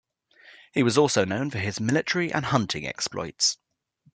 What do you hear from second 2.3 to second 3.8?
and hunting exploits.